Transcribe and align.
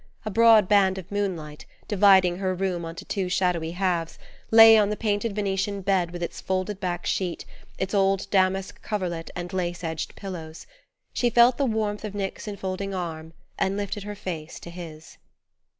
A 0.25 0.31
broad 0.31 0.67
band 0.67 0.97
of 0.97 1.11
moonlight, 1.11 1.67
dividing 1.87 2.37
her 2.37 2.55
room 2.55 2.85
onto 2.85 3.05
two 3.05 3.29
shadowy 3.29 3.73
halves, 3.73 4.17
lay 4.49 4.75
on 4.75 4.89
the 4.89 4.97
painted 4.97 5.35
Venetian 5.35 5.81
bed 5.83 6.09
with 6.09 6.23
its 6.23 6.41
folded 6.41 6.79
back 6.79 7.05
sheet, 7.05 7.45
its 7.77 7.93
old 7.93 8.25
damask 8.31 8.81
coverlet 8.81 9.29
and 9.35 9.53
lace 9.53 9.83
edged 9.83 10.15
pillows. 10.15 10.65
She 11.13 11.29
felt 11.29 11.57
the 11.57 11.67
warmth 11.67 12.03
of 12.03 12.15
Nick's 12.15 12.47
enfolding 12.47 12.95
arm 12.95 13.33
and 13.59 13.77
lifted 13.77 14.01
her 14.01 14.15
face 14.15 14.59
to 14.61 14.71
his. 14.71 15.19